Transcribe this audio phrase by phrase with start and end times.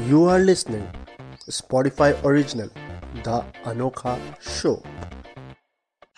[0.00, 0.88] You are listening
[1.46, 2.70] Spotify original,
[3.22, 4.76] The Anokha Show.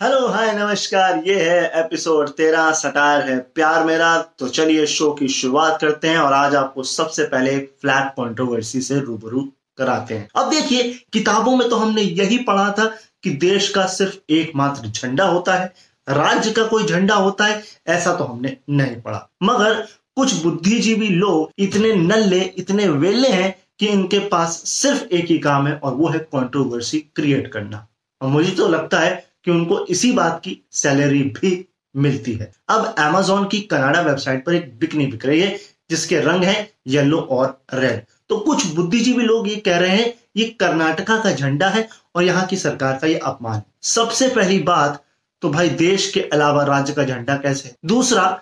[0.01, 5.27] Hello hi नमस्कार ये है episode तेरह सटायर है प्यार मेरा तो चलिए शो की
[5.29, 9.41] शुरुआत करते हैं और आज आपको सबसे पहले फ्लैग कंट्रोवर्सी से रूबरू
[9.77, 12.85] कराते हैं अब देखिए किताबों में तो हमने यही पढ़ा था
[13.23, 15.73] कि देश का सिर्फ़ एकमात्र झंडा होता है
[16.07, 19.81] राज्य का कोई झंडा होता है ऐसा तो हमने नहीं पढ़ा मगर
[20.15, 25.67] कुछ बुद्धिजीवी लोग इतने नल्ले इतने वेले हैं कि इनके पास सिर्फ़ एक ही काम
[25.67, 27.87] है और वो है कंट्रोवर्सी क्रिएट करना।
[28.21, 32.95] और मुझे तो लगता है कि उनको इसी बात की सैलरी भी मिलती है। अब
[32.95, 35.59] Amazon की कनाडा वेबसाइट पर एक बिकनी बिक रही है,
[35.89, 40.45] जिसके रंग है येलो और रेड तो कुछ बुद्धिजीवी लोग ये कह रहे हैं, ये
[40.59, 45.03] कर्नाटका का झंडा है और यहाँ की सरकार का ये अपमान। सबसे पहली बात
[45.41, 47.69] तो भाई देश के अलावा राज्य का झंडा कैसे?
[47.69, 48.41] है दूसरा,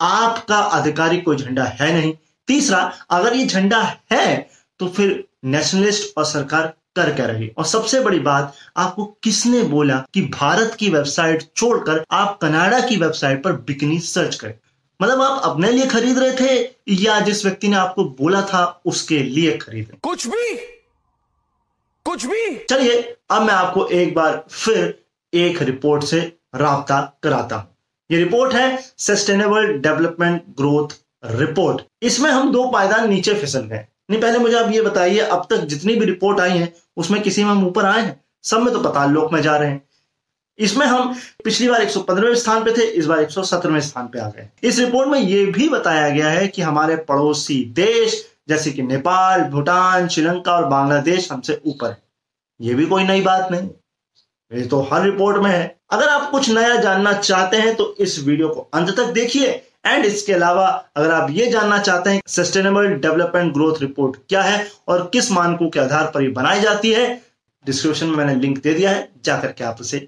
[0.00, 2.14] आपका आधिकारिक कोई झंडा है नहीं।
[2.46, 4.50] तीसरा, अगर ये झंडा है
[4.82, 9.98] तो फिर नेशनलिस्ट और सरकार कर क्या रही। और सबसे बड़ी बात आपको किसने बोला
[10.14, 14.54] कि भारत की वेबसाइट छोड़कर आप कनाडा की वेबसाइट पर बिकनी सर्च करें?
[15.00, 19.18] मतलब आप अपने लिए खरीद रहे थे या जिस व्यक्ति ने आपको बोला था उसके
[19.18, 19.98] लिए खरीद रहे?
[20.02, 20.54] कुछ भी।
[22.06, 25.02] कुछ भी। चलिए अब मैं आपको एक बार फिर
[25.32, 26.20] एक रिपोर्ट से
[26.56, 27.68] राबता कराता हूँ।
[28.10, 34.20] ये रिपोर्ट है सस्टेनेबल डेवलपमेंट ग्रोथ रिपोर्ट इसमें हम दो पायदान नीचे फिसल गए। नहीं,
[34.20, 37.50] पहले मुझे आप ये बताइए, अब तक जितनी भी रिपोर्ट आई है, उसमें किसी में
[37.50, 38.20] हम ऊपर आए हैं?
[38.44, 39.82] सब में तो पताल लोक में जा रहे हैं।
[40.58, 44.48] इसमें हम पिछली बार 115वें स्थान पे थे, इस बार 117वें स्थान पे आ गए
[44.62, 49.44] इस रिपोर्ट में यह भी बताया गया है कि हमारे पड़ोसी देश, जैसे कि नेपाल,
[49.44, 52.02] भूटान, श्रीलंका और बांग्लादेश हमसे ऊपर है।
[52.60, 53.68] ये भी कोई नई बात नहीं।
[54.52, 58.18] ये तो हर रिपोर्ट में है। अगर आप कुछ नया जानना चाहते हैं तो इस
[58.24, 59.50] वीडियो को अंत तक देखिए।
[59.84, 60.66] एंड इसके अलावा,
[60.96, 65.68] अगर आप ये जानना चाहते हैं सस्टेनेबल डेवलपमेंट ग्रोथ रिपोर्ट क्या है और किस मानकों
[65.68, 67.20] के आधार पर ये बनाई जाती है
[67.64, 69.98] डिस्क्रिप्शन में मैंने लिंक दे दिया है, जाकर के आप उसे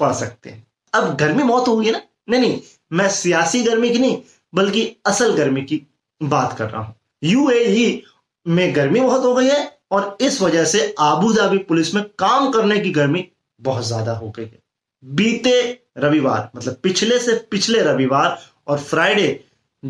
[0.00, 2.00] पढ़ सकते हैं। अब गर्मी मौत होगी ना?
[2.30, 2.60] नहीं नहीं,
[2.92, 4.20] मैं सियासी गर्मी की नहीं,
[4.52, 5.80] बल्कि असल गर्मी की
[6.20, 8.02] बात कर रहा हूँ। यूएई
[8.46, 12.50] में गर्मी बहुत हो गई है और इस वजह से आबू धाबी पुलिस में काम
[12.52, 13.26] करने की गर्मी
[13.60, 14.58] बहुत ज़्यादा हो गई है।
[15.04, 15.60] बीते
[15.98, 18.38] रविवार मतलब पिछले से पिछले रविवार
[18.68, 19.44] और फ्राइडे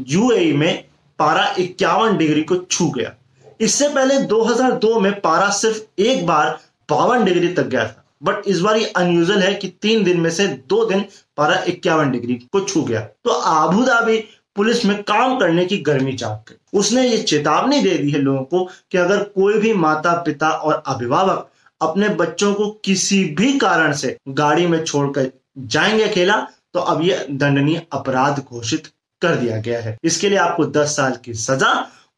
[0.08, 0.84] यूएई में
[1.18, 3.14] पारा इक्यावन डिग्री को छू गया।
[3.60, 8.60] इससे पहले 2002 में पारा सिर्फ़ एक बार बावन डिग्री तक गया था। बट इस
[8.60, 11.04] बार ये अनयूजल है कि तीन दिन में से दो दिन
[11.36, 14.24] पारा इक्यावन डिग्री को छू गया। तो आबू धाबी
[14.56, 18.42] पुलिस में काम करने की गर्मी चाक गई। उसने ये चेतावनी दे दी है लोगों
[18.42, 23.92] को कि अगर कोई भी माता पिता और अभिभावक अपने बच्चों को किसी भी कारण
[23.92, 28.86] से गाड़ी में छोड़कर जाएँगे अकेला तो अब यह दंडनीय अपराध घोषित
[29.22, 31.72] कर दिया गया है। इसके लिए आपको 10 साल की सजा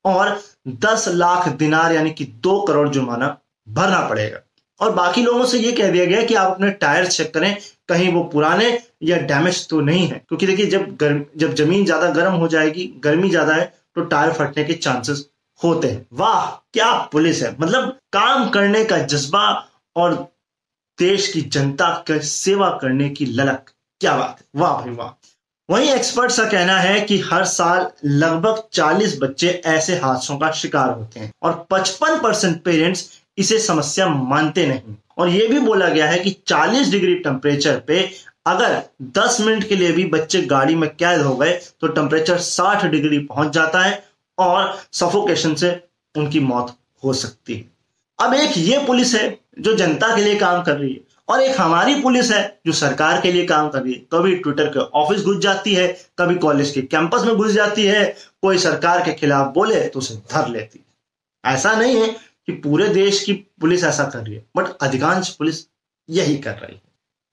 [0.05, 0.41] और
[0.81, 3.37] 10 लाख दिनार यानी कि दो करोड़ जुर्माना
[3.67, 4.41] भरना पड़ेगा।
[4.81, 7.57] और बाकी लोगों से यह कह दिया गया कि आप अपने टायर चेक करें,
[7.89, 12.11] कहीं वो पुराने या डैमेज तो नहीं है। क्योंकि देखिए, जब गर्म जब ज़मीन ज़्यादा
[12.11, 15.25] गर्म हो जाएगी, गर्मी ज़्यादा है तो टायर फटने के चांसेस
[15.61, 17.55] होते हैं। वाह, क्या पुलिस है!
[17.61, 19.49] मतलब काम करने का जज्बा
[19.97, 20.15] और
[20.99, 23.71] देश की जनता की सेवा करने की ललक।
[24.01, 24.61] क्या बात है?
[24.61, 25.33] वाह भाई, वाह।
[25.71, 30.91] वहीं एक्सपर्ट्स का कहना है कि हर साल लगभग 40 बच्चे ऐसे हादसों का शिकार
[30.91, 33.09] होते हैं और 55 परसेंट पेरेंट्स
[33.39, 38.11] इसे समस्या मानते नहीं। और यह भी बोला गया है कि 40 डिग्री टेम्परेचर पे
[38.47, 42.85] अगर 10 मिनट के लिए भी बच्चे गाड़ी में कैद हो गए तो टेम्परेचर 60
[42.85, 44.05] डिग्री पहुँच जाता है
[44.39, 45.71] और सफोकेशन से
[46.15, 46.75] उनकी मौत
[47.05, 47.65] हो सकती है।
[48.19, 51.61] अब एक ये पुलिस है जो जनता के लिए काम कर रही है। और एक
[51.61, 55.23] हमारी पुलिस है जो सरकार के लिए काम कर रही है। कभी ट्विटर के ऑफ़िस
[55.23, 55.87] घुस जाती है,
[56.19, 58.05] कभी कॉलेज के कैंपस में घुस जाती है।
[58.43, 62.89] कोई सरकार के खिलाफ बोले तो उसे धर लेती है। ऐसा नहीं है कि पूरे
[62.89, 65.67] देश की पुलिस ऐसा कर रही है, बट अधिकांश पुलिस
[66.09, 66.83] यही कर रही है।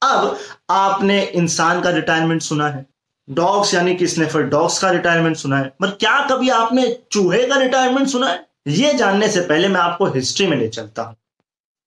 [0.01, 0.37] अब
[0.69, 2.85] आपने इंसान का रिटायरमेंट सुना है।
[3.29, 7.55] डॉग्स यानी कि स्नेफर डॉग्स का रिटायरमेंट सुना है। पर क्या कभी आपने चूहे का
[7.55, 8.45] रिटायरमेंट सुना है?
[8.67, 11.15] ये जानने से पहले मैं आपको हिस्ट्री में ले चलता हूँ।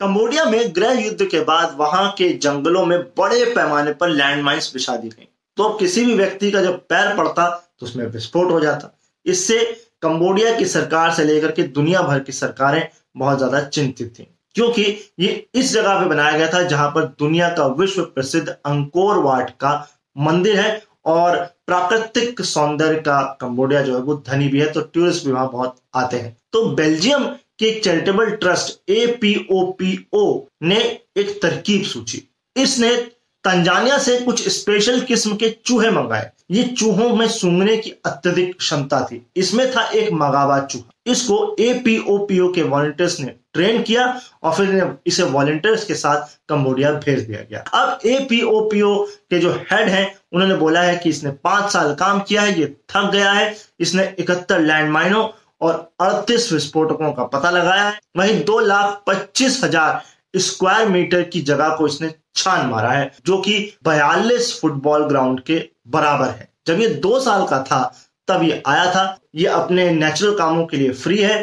[0.01, 4.97] कंबोडिया में गृह युद्ध के बाद वहाँ के जंगलों में बड़े पैमाने पर लैंडमाइंस बिछा
[4.97, 7.49] दी गई। तो अब किसी भी व्यक्ति का जब पैर पड़ता
[7.81, 8.93] तो उसमें विस्फोट हो जाता।
[9.27, 9.59] इससे
[10.03, 14.83] कंबोडिया की सरकार से लेकर के दुनिया भर की सरकारें बहुत ज़्यादा चिंतित थी। क्योंकि
[15.21, 19.51] ये इस जगह पे बनाया गया था जहाँ पर दुनिया का विश्व प्रसिद्ध अंकोर वाट
[19.61, 19.75] का
[20.17, 25.27] मंदिर है और प्राकृतिक सौंदर्य का कंबोडिया जो है वो धनी भी है तो टूरिस्ट
[25.27, 30.25] भी वहाँ बहुत आते हैं। तो बेल्जियम के एक चैरिटेबल ट्रस्ट एपीओपीओ
[30.63, 30.81] ने
[31.17, 32.23] एक तरकीब सूची।
[32.57, 32.97] इसने
[33.45, 39.01] तंजानिया से कुछ स्पेशल किस्म के चूहे मंगाए। ये चूहों में सूंघने की अत्यधिक क्षमता
[39.05, 44.07] थी। इसमें था एक मगावा चूहा। इसको एपीओपीओ के वॉलंटियर्स ने ट्रेन किया
[44.43, 48.97] और फिर इसे वॉलंटियर्स के साथ कंबोडिया भेज दिया गया। अब एपीओपीओ
[49.31, 52.67] के जो हेड हैं, उन्होंने बोला है कि इसने पाँच साल काम किया है, ये
[52.91, 55.27] थक गया है। इसने इकहत्तर लैंड माइनों
[55.61, 60.03] और अड़तीस विस्फोटकों का पता लगाया है। वहीं दो लाख पच्चीस हज़ार
[60.35, 65.63] स्क्वायर मीटर की जगह को इसने छान मारा है, जो कि बयालीस फुटबॉल ग्राउंड के
[65.89, 67.83] बराबर है। जब ये दो साल का था,
[68.29, 71.41] तब ये आया था। ये अपने नेचुरल कामों के लिए फ्री है।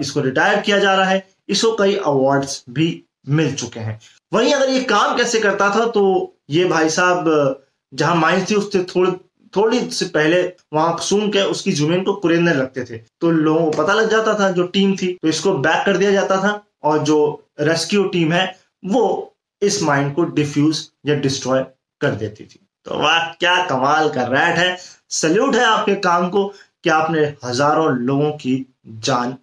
[0.00, 2.88] इसको रिटायर किया जा रहा है। इसको कई अवार्ड्स भी
[3.28, 3.98] मिल चुके हैं।
[4.32, 6.02] वहीं अगर ये काम कैसे करता था तो
[6.50, 7.62] ये भाई साहब,
[7.92, 9.12] जहाँ माइंस थी, उससे थोड़ी
[9.52, 13.82] थोड़ी से पहले वहाँ सूंघ के उसकी ज़मीन को कुरेदने लगते थे। तो लोगों को
[13.82, 16.98] पता लग जाता था जो टीम थी तो इसको बैक कर दिया जाता था और
[17.04, 17.18] जो
[17.60, 21.64] रेस्क्यू टीम है, वो इस माइंड को डिफ्यूज या डिस्ट्रॉय
[22.00, 24.76] कर देती थी। तो वाह, क्या कमाल का रैट है।
[25.10, 26.46] सल्यूट है आपके काम को
[26.84, 29.36] कि आपने हज़ारों लोगों की जान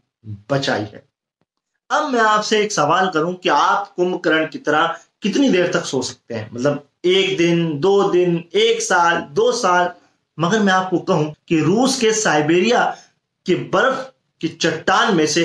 [0.51, 1.03] बचाई है।
[1.89, 6.01] अब मैं आपसे एक सवाल करूँ कि आप कुंभकर्ण की तरह कितनी देर तक सो
[6.01, 6.49] सकते हैं?
[6.53, 9.89] मतलब एक दिन, दो दिन, एक साल, दो साल।
[10.37, 12.83] मगर मैं आपको कहूँ कि रूस के साइबेरिया
[13.45, 13.99] के बर्फ़
[14.41, 15.43] की चट्टान में से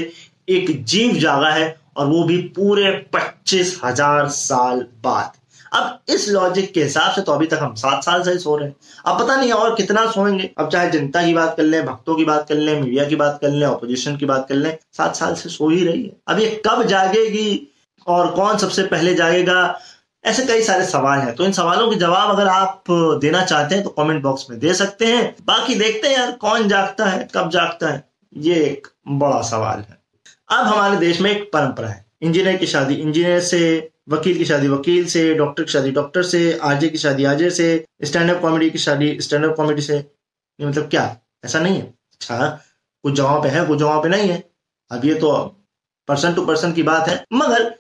[0.48, 5.32] एक जीव जागा है और वो भी पूरे पच्चीस हज़ार साल बाद।
[5.72, 8.68] अब इस लॉजिक के हिसाब से तो अभी तक हम सात साल से सो रहे
[8.68, 8.74] हैं।
[9.06, 12.24] अब पता नहीं और कितना सोएँगे। अब चाहे जनता की बात कर लें, भक्तों की
[12.24, 15.34] बात कर लें, मीडिया की बात कर लें ऑपोजिशन की बात कर लें, सात साल
[15.34, 17.68] से सो ही रही है। अब ये कब जागेगी
[18.06, 19.80] और कौन सबसे पहले जागेगा?
[20.24, 22.84] ऐसे कई सारे सवाल हैं। तो इन सवालों के जवाब अगर आप
[23.20, 26.68] देना चाहते हैं तो कमेंट बॉक्स में दे सकते हैं। बाकी देखते हैं यार, कौन
[26.68, 29.98] जागता है, कब जागता है, ये एक बड़ा सवाल है।
[30.50, 34.68] अब हमारे देश में एक परंपरा है। इंजीनियर की शादी, इंजीनियर से, वकील की शादी,
[34.68, 38.70] वकील से डॉक्टर की शादी डॉक्टर से, आरजे की शादी, आरजे से स्टैंड अप कॉमेडी
[38.70, 41.16] की शादी स्टैंड अप कॉमेडी से। ये मतलब क्या?
[41.44, 42.48] ऐसा नहीं है। अच्छा
[43.04, 44.42] कुछ जगहों पे है, कुछ जगहों पे नहीं है।
[44.90, 45.32] अब ये तो
[46.08, 47.77] पर्सन टू पर्सन की बात है। मगर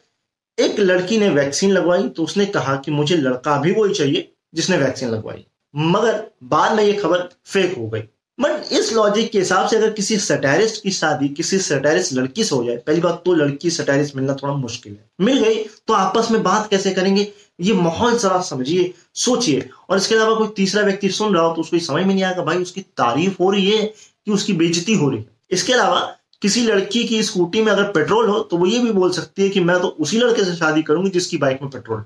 [0.58, 4.76] एक लड़की ने वैक्सीन लगवाई तो उसने कहा कि मुझे लड़का भी वही चाहिए जिसने
[4.76, 5.44] वैक्सीन लगवाई।
[5.74, 8.02] मगर बाद में ये खबर फेक हो गई।
[8.38, 12.54] बट इस लॉजिक के हिसाब से अगर किसी सटारिस्ट की शादी, किसी सटारिस्ट लड़की से
[12.54, 16.30] हो जाए, पहली बात तो लड़की सटारिस्ट मिलना थोड़ा मुश्किल है। मिल गई तो आपस
[16.30, 17.32] में बात कैसे करेंगे?
[17.60, 21.60] ये माहौल जरा समझिए, सोचिए। और इसके अलावा कोई तीसरा व्यक्ति सुन रहा हो तो
[21.60, 25.08] उसको समझ में नहीं आएगा, भाई उसकी तारीफ़ हो रही है कि उसकी बेजती हो
[25.10, 28.78] रही है। इसके अलावा किसी लड़की की स्कूटी में अगर पेट्रोल हो तो वो ये
[28.78, 31.70] भी बोल सकती है कि मैं तो उसी लड़के से शादी करूँगी जिसकी बाइक में
[31.70, 32.04] पेट्रोल हो।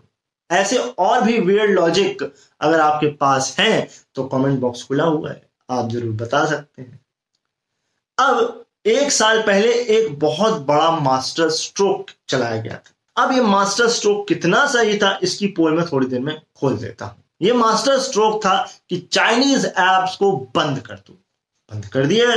[0.50, 2.22] ऐसे और भी वेयर लॉजिक
[2.60, 7.00] अगर आपके पास है तो कमेंट बॉक्स खुला हुआ है। आप ज़रूर बता सकते हैं।
[8.18, 13.88] अब, एक साल पहले एक बहुत बड़ा मास्टर स्ट्रोक चलाया गया था। अब ये मास्टर
[13.88, 17.98] स्ट्रोक कितना सही था, इसकी पोल में थोड़ी देर में खोल देता हूँ। ये मास्टर
[17.98, 18.56] स्ट्रोक था
[18.90, 21.12] कि चाइनीज़ एप्स को बंद कर दो।
[21.70, 22.30] बंद कर दिया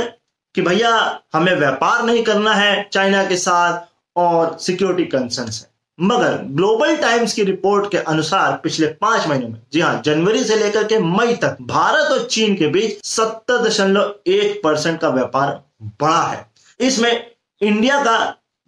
[0.56, 3.80] कि भैया, हमें व्यापार नहीं करना है चाइना के साथ
[4.16, 9.60] और सिक्योरिटी कंसर्न है। मगर ग्लोबल टाइम्स की रिपोर्ट के अनुसार पिछले पाँच महीनों में,
[9.72, 14.14] जी हाँ जनवरी से लेकर के मई तक भारत और चीन के बीच सत्तर दशमलव
[14.26, 15.60] एक परसेंट का व्यापार
[16.00, 16.44] बढ़ा है।
[16.80, 17.30] इसमें
[17.60, 18.18] इंडिया का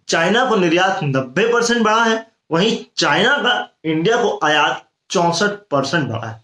[0.07, 6.09] चाइना को निर्यात नब्बे परसेंट बढ़ा है, वहीं चाइना का इंडिया को आयात चौसठ परसेंट
[6.09, 6.41] बढ़ा है।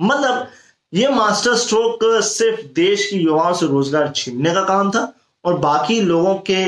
[0.00, 0.46] मतलब
[0.92, 5.12] ये मास्टर स्ट्रोक सिर्फ़ देश की युवाओं से रोज़गार छीनने का काम था
[5.44, 6.64] और बाकी लोगों के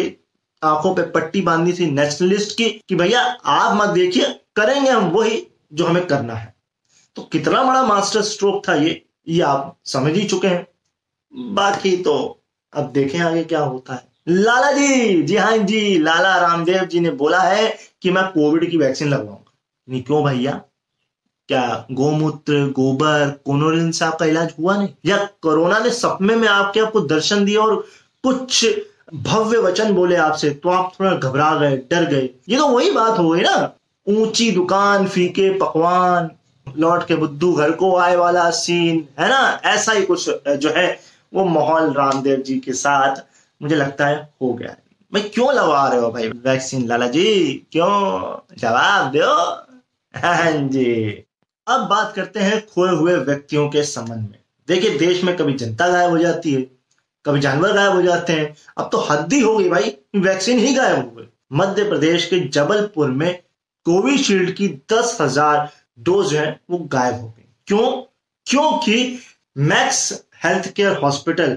[0.63, 4.25] आँखों पे पट्टी बांधी थी नेशनलिस्ट की कि भैया, आप मत देखिए,
[4.57, 6.55] करेंगे हम वही जो हमें करना है।
[7.17, 10.67] तो कितना बड़ा मास्टर स्ट्रोक था ये ये आप समझ ही चुके हैं।
[11.55, 16.85] बाकी तो अब देखें आगे क्या होता है। लाला जी जी हाँ जी, लाला रामदेव
[16.85, 19.53] जी ने बोला है कि मैं कोविड की वैक्सीन लगवाऊँगा।
[19.89, 20.61] नहीं, क्यों भैया?
[21.49, 24.89] क्या गोमूत्र, गोबर, कोनोरिन से आपका इलाज हुआ नहीं?
[25.07, 27.77] या कोरोना ने सपने में आपके आपको दर्शन दिया और
[28.23, 28.67] कुछ
[29.15, 33.19] भव्य वचन बोले आपसे तो आप थोड़ा घबरा गए, डर गए। ये तो वही बात
[33.19, 33.73] हो गई ना।
[34.09, 36.31] ऊँची दुकान, फीके, पकवान,
[36.79, 39.61] लौट के बुद्धू घर को आए वाला सीन है ना?
[39.65, 41.01] ऐसा ही कुछ जो है,
[41.35, 43.17] वो माहौल रामदेव जी के साथ
[43.63, 44.77] मुझे लगता है हो गया। है
[45.13, 46.29] भाई क्यों लगा रहे हो भाई?
[46.29, 48.39] वैक्सीन, लाला जी, क्यों?
[48.59, 49.35] जवाब दो।
[50.19, 51.25] हाँ जी।
[51.69, 55.89] अब बात करते हैं खोए हुए व्यक्तियों के संबंध में। देखिए, देश में कभी जनता
[55.89, 56.61] गायब हो जाती है,
[57.25, 60.75] कभी जानवर गायब हो जाते हैं। अब तो हद ही हो गई भाई, वैक्सीन ही
[60.75, 63.33] गायब हो गई। मध्य प्रदेश के जबलपुर में
[63.87, 65.69] कोविशील्ड की दस हज़ार
[66.01, 67.91] डोज है, वो गायब हो गई। क्यों?
[68.47, 69.19] क्योंकि
[69.57, 70.13] मैक्स
[70.45, 71.57] हेल्थ केयर हॉस्पिटल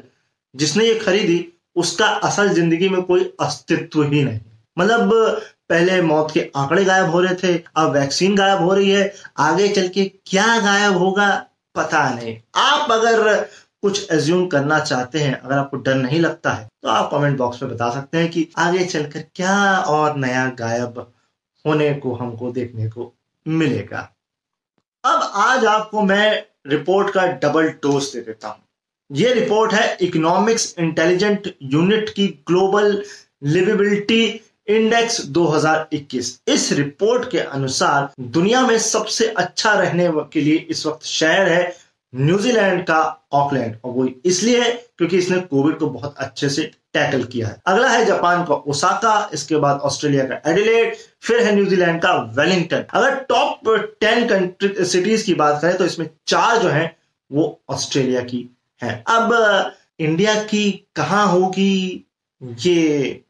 [0.56, 4.40] जिसने ये खरीदी, उसका असल ज़िंदगी में कोई अस्तित्व ही नहीं।
[4.78, 9.14] मतलब पहले मौत के आंकड़े गायब हो रहे थे, अब वैक्सीन गायब हो रही है।
[9.40, 11.30] आगे चल के क्या गायब होगा,
[11.76, 13.50] पता नहीं। आप अगर
[13.84, 17.62] कुछ एज्यूम करना चाहते हैं, अगर आपको डर नहीं लगता है तो आप कमेंट बॉक्स
[17.64, 21.00] में बता सकते हैं कि आगे चलकर क्या और नया गायब
[21.66, 23.14] होने को, हमको देखने को
[23.46, 24.00] मिलेगा।
[25.04, 28.64] अब आज आपको मैं रिपोर्ट का डबल डोज दे देता हूँ।
[29.10, 33.04] यह रिपोर्ट है इकोनॉमिक्स इंटेलिजेंट यूनिट की ग्लोबल
[33.44, 34.26] लिविबिलिटी
[34.68, 41.06] इंडेक्स 2021 इस रिपोर्ट के अनुसार दुनिया में सबसे अच्छा रहने के लिए इस वक्त
[41.06, 41.74] शहर है
[42.14, 43.00] न्यूजीलैंड का
[43.32, 46.64] ऑकलैंड। और वो इसलिए है क्योंकि इसने कोविड को बहुत अच्छे से
[46.94, 51.56] टैकल किया है। अगला है जापान का ओसाका, इसके बाद ऑस्ट्रेलिया का एडिलेड, फिर है
[51.56, 53.70] न्यूजीलैंड का वेलिंगटन। अगर टॉप
[54.02, 56.96] टेन कंट्री, सिटीज़ की बात करें तो इसमें चार जो है,
[57.32, 58.50] वो ऑस्ट्रेलिया की
[58.82, 62.06] है। अब इंडिया की कहा होगी
[62.42, 63.24] ये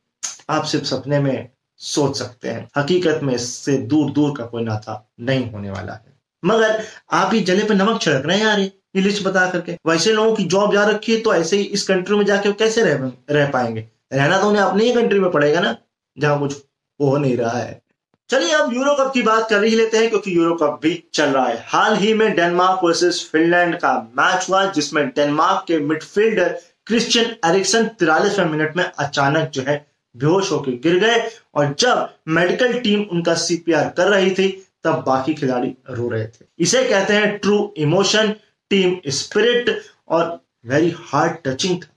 [0.52, 1.50] आप सिर्फ़ सपने में
[1.82, 6.14] सोच सकते हैं। हकीकत में इससे दूर दूर का कोई नाता नहीं होने वाला है।
[6.44, 10.14] मगर आप ही जले पे नमक छिड़क रहे हैं यार, ये लिस्ट बता करके। वैसे
[10.14, 13.12] लोगों की जॉब जा रखी है तो ऐसे ही इस कंट्री में जाके कैसे रह
[13.30, 13.88] रह पाएँगे?
[14.14, 15.76] रहना तो उन्हें अपनी ही कंट्री में पड़ेगा ना,
[16.18, 16.58] जहाँ कुछ
[17.00, 17.82] हो नहीं रहा है।
[18.30, 21.30] चलिए अब यूरो कप की बात कर ही लेते हैं, क्योंकि यूरो कप भी चल
[21.30, 26.60] रहा है। हाल ही में डेनमार्क वर्सेस फिनलैंड का मैच हुआ, जिसमें डेनमार्क के मिडफील्डर
[26.88, 32.80] क्रिश्चियन एरिक्सन तिरालीसवें मिनट में अचानक जो है बेहोश होकर गिर गए और जब मेडिकल
[32.80, 37.38] टीम उनका सीपीआर कर रही थी, तब बाकी खिलाड़ी रो रहे थे। इसे कहते हैं
[37.38, 38.34] ट्रू इमोशन
[38.70, 41.88] टीम स्पिरिट और वेरी हार्ड टचिंग था।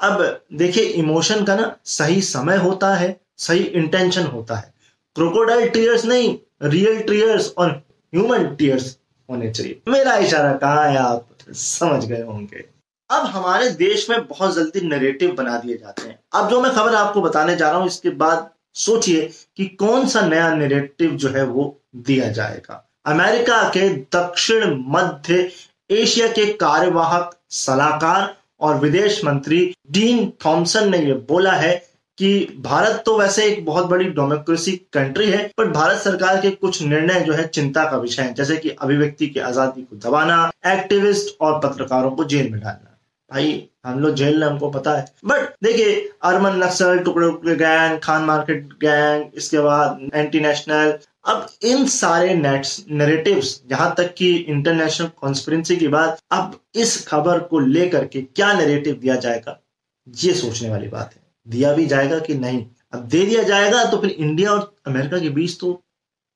[0.00, 4.74] अब देखिए इमोशन का ना सही समय होता है, सही इंटेंशन होता है।
[5.14, 7.70] क्रोकोडाइल टीयर्स नहीं रियल टीयर्स और
[8.14, 8.96] ह्यूमन टीयर्स
[9.30, 12.64] होने चाहिए। मेरा इशारा कहा है आप समझ गए होंगे।
[13.10, 16.94] अब हमारे देश में बहुत जल्दी नरेटिव बना दिए जाते हैं। अब जो मैं खबर
[16.94, 21.44] आपको बताने जा रहा हूँ, इसके बाद सोचिए कि कौन सा नया नरेटिव जो है
[21.44, 25.50] वो दिया जाएगा। अमेरिका के दक्षिण मध्य
[25.90, 31.74] एशिया के कार्यवाहक सलाहकार और विदेश मंत्री डीन थॉमसन ने यह बोला है
[32.18, 36.82] कि भारत तो वैसे एक बहुत बड़ी डेमोक्रेसी कंट्री है, पर भारत सरकार के कुछ
[36.82, 41.36] निर्णय जो है चिंता का विषय है, जैसे कि अभिव्यक्ति की आज़ादी को दबाना एक्टिविस्ट
[41.40, 42.89] और पत्रकारों को जेल में डालना।
[43.30, 47.98] भाई, हम लोग जेल में, हमको पता है। बट देखिए, अरमन नक्सल, टुकड़े टुकड़े गैंग
[48.00, 54.34] खान मार्केट गैंग इसके बाद एंटी नेशनल अब इन सारे नेट्स नरेटिव्स जहाँ तक कि
[54.34, 59.58] इंटरनेशनल कॉन्स्पिरेंसी की बात, अब इस खबर को लेकर के क्या नरेटिव दिया जाएगा?
[60.06, 62.64] ये सोचने वाली बात है। दिया भी जाएगा कि नहीं?
[62.92, 65.72] अब दे दिया जाएगा तो फिर इंडिया और अमेरिका के बीच तो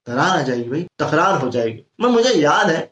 [0.07, 2.91] दरार आ जाएगी भाई, तकरार हो जाएगी। मैं, मुझे याद है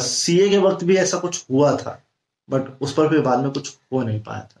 [0.00, 2.00] सीए के वक्त भी ऐसा कुछ हुआ था।
[2.48, 4.60] बट उस पर भी बाद में कुछ हो नहीं पाया था।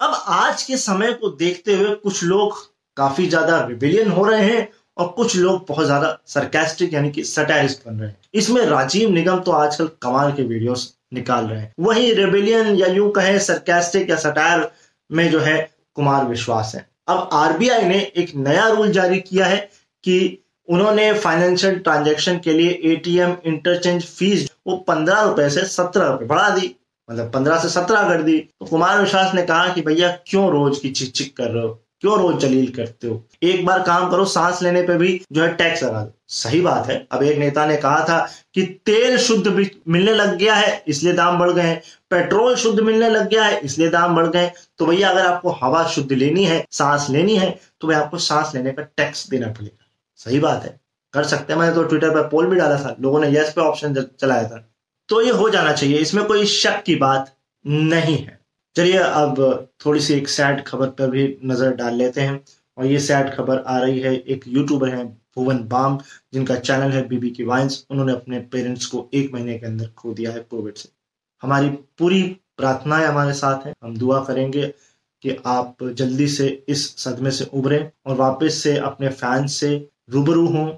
[0.00, 2.56] अब आज के समय को देखते हुए कुछ लोग
[2.96, 7.86] काफ़ी ज़्यादा रिबिलियन हो रहे हैं और कुछ लोग बहुत ज़्यादा सरकेस्टिक यानी कि सटायरिस्ट
[7.86, 12.12] बन रहे हैं। इसमें राजीव निगम तो आजकल कमाल के वीडियोस निकाल रहे हैं। वही
[12.14, 14.70] रेबिलियन या यूँ कहें सरकेस्टिक या सटायर
[15.10, 15.56] में जो है
[15.96, 19.58] कुमार विश्वास है। अब आरबीआई ने एक नया रूल जारी किया है
[20.04, 20.38] कि
[20.68, 26.48] उन्होंने फाइनेंशियल ट्रांजैक्शन के लिए एटीएम इंटरचेंज फ़ीस वो पंद्रह रुपए से सत्रह रुपए बढ़ा
[26.50, 26.74] दी।
[27.08, 30.78] मतलब पंद्रह से सत्रह कर दी तो कुमार विश्वास ने कहा कि भैया, क्यों रोज
[30.78, 31.80] की चिक चिक कर रहे हो?
[32.00, 33.22] क्यों रोज जलील करते हो?
[33.42, 36.86] एक बार काम करो, सांस लेने पे भी जो है टैक्स लगा दो। सही बात
[36.86, 38.18] है। अब एक नेता ने कहा था
[38.54, 41.80] कि तेल शुद्ध मिलने लग गया है, इसलिए दाम बढ़ गए हैं।
[42.10, 45.86] पेट्रोल शुद्ध मिलने लग गया है, इसलिए दाम बढ़ गए तो भैया, अगर आपको हवा
[45.86, 49.86] शुद्ध लेनी है, सांस लेनी है तो भाई आपको सांस लेने का टैक्स देना पड़ेगा।
[50.18, 50.78] सही बात है।
[51.14, 53.60] कर सकते हैं। मैंने तो ट्विटर पर पोल भी डाला था। लोगों ने यस पे
[53.60, 54.68] ऑप्शन चलाया था।
[55.08, 58.40] तो ये हो जाना चाहिए। इसमें कोई शक की बात नहीं है।
[58.76, 62.44] चलिए, अब थोड़ी सी एक सैड खबर पर भी नज़र डाल लेते हैं।
[62.78, 65.04] और ये सैड खबर आ रही है, एक यूट्यूबर है,
[65.36, 65.98] भुवन बाम,
[66.32, 70.12] जिनका चैनल है बीबी की वाइन्स उन्होंने अपने पेरेंट्स को एक महीने के अंदर खो
[70.12, 70.88] दिया है कोविड से।
[71.42, 72.22] हमारी पूरी
[72.56, 74.66] प्रार्थनाएँ हमारे साथ हैं। हम दुआ करेंगे
[75.22, 80.46] कि आप जल्दी से इस सदमे से उभरें और वापस से अपने फैंस से रूबरू
[80.46, 80.68] हों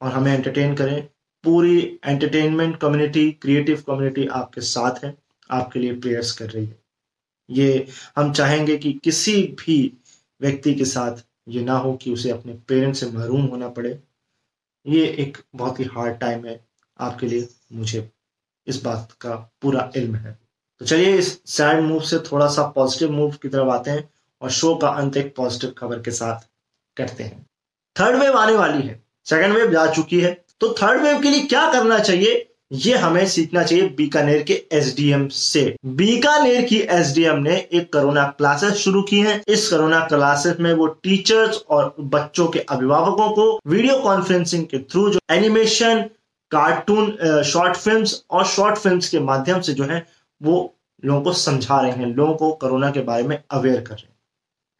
[0.00, 1.08] और हमें एंटरटेन करें।
[1.44, 5.16] पूरी एंटरटेनमेंट कम्युनिटी क्रिएटिव कम्युनिटी आपके साथ है,
[5.50, 6.78] आपके लिए प्रेयर्स कर रही है।
[7.50, 7.86] ये
[8.16, 9.98] हम चाहेंगे कि किसी भी
[10.40, 13.98] व्यक्ति के साथ ये ना हो कि उसे अपने पेरेंट्स से महरूम होना पड़े।
[14.86, 16.64] ये एक बहुत ही हार्ड टाइम है
[17.00, 18.10] आपके लिए, मुझे
[18.66, 20.38] इस बात का पूरा इल्म है।
[20.80, 24.08] तो चलिए इस सैड मूव से थोड़ा सा पॉजिटिव मूव की तरफ़ आते हैं
[24.42, 26.48] और शो का अंत एक पॉजिटिव खबर के साथ
[26.96, 27.46] करते हैं।
[28.00, 31.40] थर्ड वेव आने वाली है। सेकेंड वेव जा चुकी है। तो थर्ड वेव के लिए
[31.40, 32.46] क्या करना चाहिए?
[32.72, 38.72] ये हमें सीखना चाहिए बीकानेर के एसडीएम से। बीकानेर की एसडीएम ने एक कोरोना क्लासेस
[38.74, 43.98] शुरू की हैं। इस कोरोना क्लासेस में वो टीचर्स और बच्चों के अभिभावकों को वीडियो
[43.98, 46.00] कॉन्फ्रेंसिंग के थ्रू जो एनिमेशन
[46.50, 50.06] कार्टून शॉर्ट फिल्म्स और शॉर्ट फिल्म्स के माध्यम से जो है,
[50.40, 54.02] वो लोगों को समझा रहे हैं, लोगों को कोरोना के बारे में अवेयर कर रहे
[54.02, 54.13] हैं।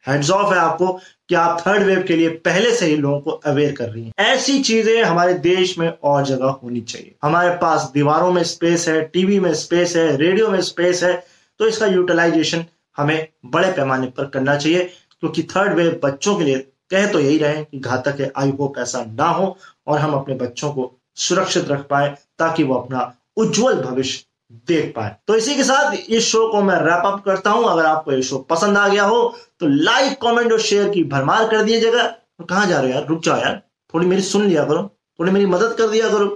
[0.07, 0.87] हेड्स ऑफ़ है आपको
[1.29, 4.13] कि आप थर्ड वेव के लिए पहले से ही लोगों को अवेयर कर रही हैं।
[4.25, 9.01] ऐसी चीज़ें हमारे देश में और जगह होनी चाहिए। हमारे पास दीवारों में स्पेस है
[9.03, 11.13] टीवी में स्पेस है रेडियो में स्पेस है
[11.59, 12.65] तो इसका यूटिलाइजेशन
[12.97, 14.83] हमें बड़े पैमाने पर करना चाहिए,
[15.21, 16.57] क्योंकि थर्ड वेव बच्चों के लिए
[16.91, 19.57] कह तो यही रहे कि घातक है, आई होप ऐसा ना हो
[19.87, 24.23] और हम अपने बच्चों को सुरक्षित रख पाए, ताकि वो अपना उज्जवल भविष्य
[24.67, 27.85] देख पाए। तो इसी के साथ इस शो को मैं रैप अप करता हूँ। अगर
[27.85, 29.23] आपको ये शो पसंद आ गया हो
[29.59, 33.05] तो लाइक कमेंट और शेयर की भरमार कर दीजिएगा तो कहाँ जा रहे हो यार?
[33.07, 33.61] रुक जाओ यार।
[33.93, 34.81] थोड़ी मेरी सुन लिया करो।
[35.19, 36.27] थोड़ी मेरी मदद कर दिया करो।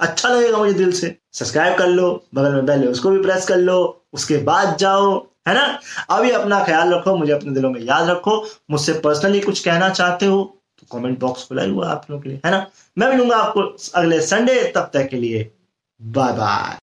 [0.00, 3.56] अच्छा लगेगा मुझे दिल से। सब्सक्राइब कर लो, बगल में बेल उसको भी प्रेस कर
[3.56, 5.16] लो। उसके बाद जाओ,
[5.48, 5.78] है ना?
[6.10, 8.36] अभी अपना ख्याल रखो, मुझे अपने दिलों में याद रखो।
[8.70, 10.42] मुझसे पर्सनली कुछ कहना चाहते हो
[10.78, 12.66] तो कमेंट बॉक्स खुला हुआ आप लोगों के लिए, है ना?
[12.98, 13.62] मैं मिलूँगा आपको
[13.94, 15.50] अगले संडे तब तक के लिए
[16.00, 16.78] बाय बाय